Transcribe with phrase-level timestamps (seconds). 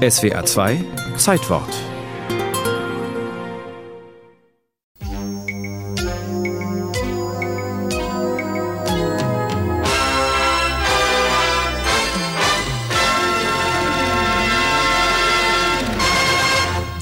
[0.00, 0.82] SWR 2
[1.18, 1.68] Zeitwort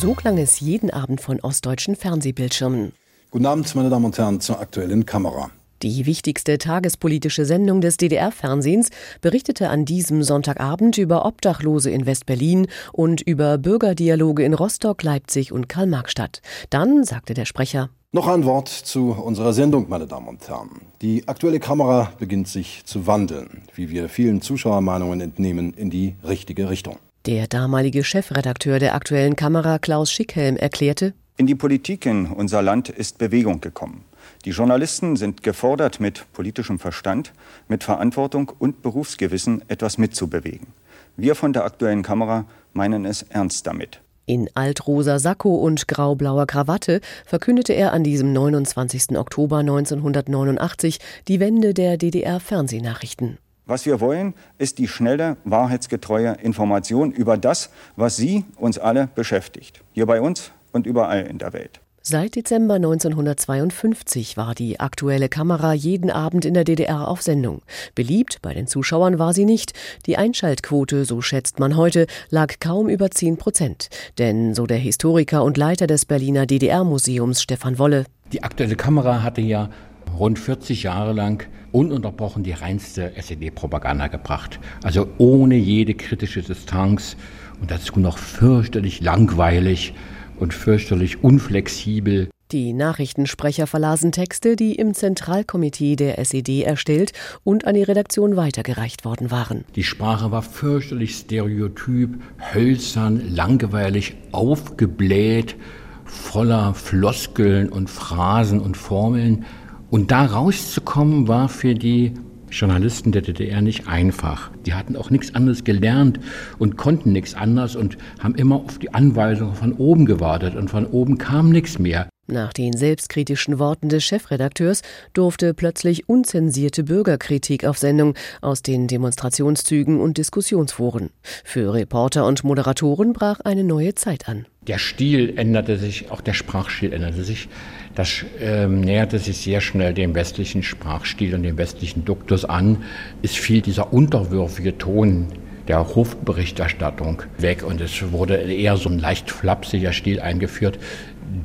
[0.00, 2.92] So klang es jeden Abend von ostdeutschen Fernsehbildschirmen.
[3.32, 5.50] Guten Abend, meine Damen und Herren, zur aktuellen Kamera.
[5.84, 8.88] Die wichtigste tagespolitische Sendung des DDR-Fernsehens
[9.20, 15.68] berichtete an diesem Sonntagabend über Obdachlose in West-Berlin und über Bürgerdialoge in Rostock, Leipzig und
[15.68, 16.40] Karl-Marx-Stadt.
[16.70, 20.70] Dann sagte der Sprecher, noch ein Wort zu unserer Sendung, meine Damen und Herren.
[21.02, 26.70] Die aktuelle Kamera beginnt sich zu wandeln, wie wir vielen Zuschauermeinungen entnehmen, in die richtige
[26.70, 26.96] Richtung.
[27.26, 32.88] Der damalige Chefredakteur der aktuellen Kamera Klaus Schickhelm erklärte, in die Politik in unser Land
[32.88, 34.04] ist Bewegung gekommen.
[34.44, 37.32] Die Journalisten sind gefordert, mit politischem Verstand,
[37.68, 40.68] mit Verantwortung und Berufsgewissen etwas mitzubewegen.
[41.16, 44.00] Wir von der aktuellen Kamera meinen es ernst damit.
[44.26, 49.18] In altrosa Sakko und graublauer Krawatte verkündete er an diesem 29.
[49.18, 53.38] Oktober 1989 die Wende der DDR-Fernsehnachrichten.
[53.66, 59.82] Was wir wollen, ist die schnelle, wahrheitsgetreue Information über das, was Sie, uns alle beschäftigt.
[59.92, 61.80] Hier bei uns und überall in der Welt.
[62.06, 67.62] Seit Dezember 1952 war die aktuelle Kamera jeden Abend in der DDR auf Sendung.
[67.94, 69.72] Beliebt bei den Zuschauern war sie nicht.
[70.04, 73.88] Die Einschaltquote, so schätzt man heute, lag kaum über 10 Prozent.
[74.18, 78.04] Denn, so der Historiker und Leiter des Berliner DDR-Museums Stefan Wolle.
[78.34, 79.70] Die aktuelle Kamera hatte ja
[80.18, 84.60] rund 40 Jahre lang ununterbrochen die reinste SED-Propaganda gebracht.
[84.82, 87.16] Also ohne jede kritische Distanz
[87.62, 89.94] und dazu noch fürchterlich langweilig
[90.38, 92.28] und fürchterlich unflexibel.
[92.52, 99.04] Die Nachrichtensprecher verlasen Texte, die im Zentralkomitee der SED erstellt und an die Redaktion weitergereicht
[99.04, 99.64] worden waren.
[99.74, 102.20] Die Sprache war fürchterlich stereotyp,
[102.54, 105.56] hölzern, langweilig, aufgebläht,
[106.04, 109.46] voller Floskeln und Phrasen und Formeln.
[109.90, 112.12] Und da rauszukommen war für die
[112.54, 114.50] Journalisten der DDR nicht einfach.
[114.64, 116.20] Die hatten auch nichts anderes gelernt
[116.58, 120.86] und konnten nichts anderes und haben immer auf die Anweisungen von oben gewartet und von
[120.86, 122.08] oben kam nichts mehr.
[122.26, 124.80] Nach den selbstkritischen Worten des Chefredakteurs
[125.12, 131.10] durfte plötzlich unzensierte Bürgerkritik auf Sendung aus den Demonstrationszügen und Diskussionsforen.
[131.44, 134.46] Für Reporter und Moderatoren brach eine neue Zeit an.
[134.66, 137.48] Der Stil änderte sich, auch der Sprachstil änderte sich.
[137.94, 142.84] Das ähm, näherte sich sehr schnell dem westlichen Sprachstil und dem westlichen Duktus an.
[143.22, 145.26] Es fiel dieser unterwürfige Ton
[145.68, 150.78] der Hofberichterstattung weg und es wurde eher so ein leicht flapsiger Stil eingeführt,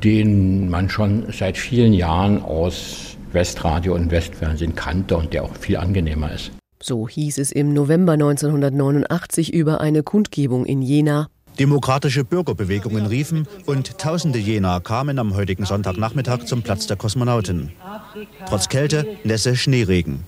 [0.02, 5.76] den man schon seit vielen Jahren aus Westradio und Westfernsehen kannte und der auch viel
[5.76, 6.50] angenehmer ist.
[6.82, 11.28] So hieß es im November 1989 über eine Kundgebung in Jena
[11.60, 17.72] Demokratische Bürgerbewegungen riefen und tausende Jena kamen am heutigen Sonntagnachmittag zum Platz der Kosmonauten.
[18.48, 20.24] Trotz Kälte, Nässe, Schneeregen.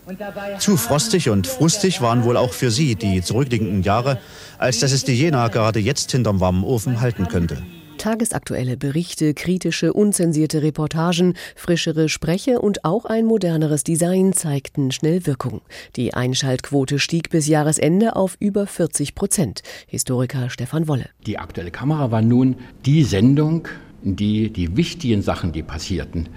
[0.58, 4.18] Zu frostig und frustig waren wohl auch für sie die zurückliegenden Jahre,
[4.58, 7.62] als dass es die Jena gerade jetzt hinterm warmen Ofen halten könnte.
[8.02, 15.60] Tagesaktuelle Berichte, kritische, unzensierte Reportagen, frischere Spreche und auch ein moderneres Design zeigten schnell Wirkung.
[15.94, 19.62] Die Einschaltquote stieg bis Jahresende auf über 40 Prozent.
[19.86, 21.10] Historiker Stefan Wolle.
[21.28, 23.68] Die aktuelle Kamera war nun die Sendung,
[24.02, 26.28] die die wichtigen Sachen, die passierten,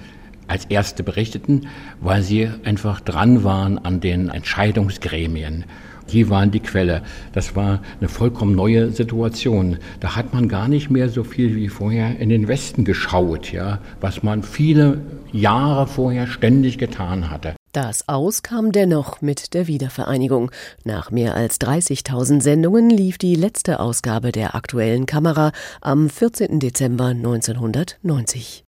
[0.46, 1.68] als erste berichteten,
[2.00, 5.66] weil sie einfach dran waren an den Entscheidungsgremien.
[6.12, 7.02] Die waren die Quelle.
[7.34, 9.78] Das war eine vollkommen neue Situation.
[10.00, 13.80] Da hat man gar nicht mehr so viel wie vorher in den Westen geschaut, ja,
[14.02, 15.02] was man viele
[15.32, 17.56] Jahre vorher ständig getan hatte.
[17.76, 20.50] Das Aus kam dennoch mit der Wiedervereinigung.
[20.86, 25.52] Nach mehr als 30.000 Sendungen lief die letzte Ausgabe der aktuellen Kamera
[25.82, 26.62] am 14.
[26.62, 28.64] Dezember 1990.